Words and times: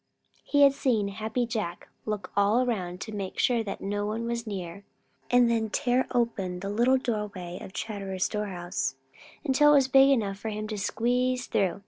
He 0.43 0.63
had 0.63 0.73
seen 0.73 1.09
Happy 1.09 1.45
Jack 1.45 1.87
look 2.07 2.31
all 2.35 2.63
around, 2.63 2.99
to 3.01 3.11
make 3.11 3.37
sure 3.37 3.63
that 3.63 3.81
no 3.81 4.03
one 4.03 4.25
was 4.25 4.47
near, 4.47 4.83
and 5.29 5.47
then 5.47 5.69
tear 5.69 6.07
open 6.09 6.61
the 6.61 6.71
little 6.71 6.93
round 6.95 7.03
doorway 7.03 7.59
of 7.61 7.71
Chatterer's 7.71 8.23
storehouse 8.25 8.95
until 9.45 9.73
it 9.73 9.75
was 9.75 9.87
big 9.87 10.09
enough 10.09 10.39
for 10.39 10.49
him 10.49 10.67
to 10.69 10.77
squeeze 10.79 11.45
through. 11.45 11.79